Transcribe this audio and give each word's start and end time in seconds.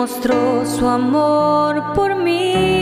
Mostró 0.00 0.64
su 0.64 0.88
amor 0.88 1.92
por 1.92 2.16
mí. 2.16 2.79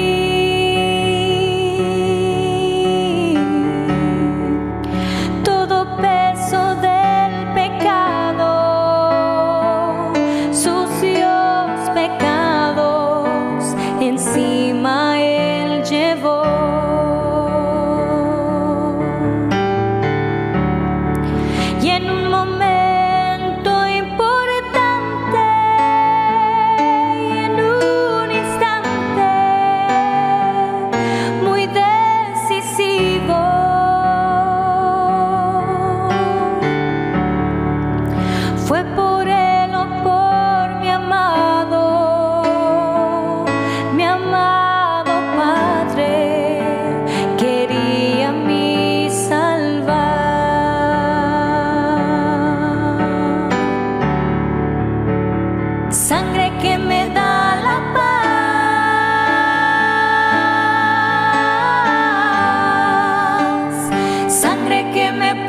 sangre 55.91 56.53
que 56.61 56.77
me 56.79 57.09
da 57.09 57.57
la 57.57 57.79
paz, 57.95 58.13
sangre 64.29 64.91
que 64.93 65.13
me 65.13 65.49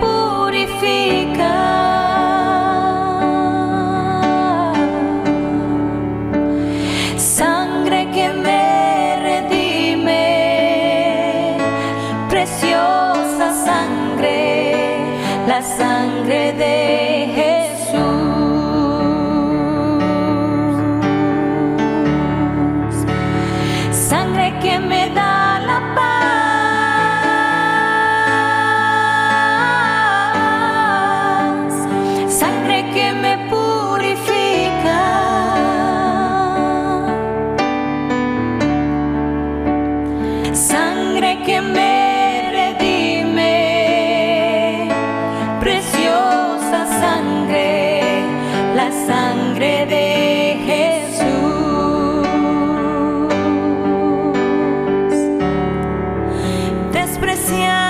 gracias. 57.39 57.88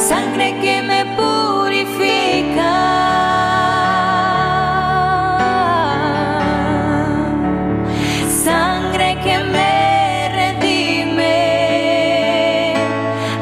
sangre 0.01 0.55
que 0.61 0.81
me 0.83 1.05
purifica, 1.17 2.73
sangre 8.45 9.19
que 9.25 9.39
me 9.43 10.29
redime, 10.41 11.35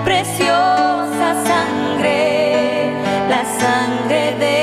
preciosa 0.03 1.35
sangre, 1.45 2.91
la 3.29 3.45
sangre 3.61 4.23
de 4.39 4.54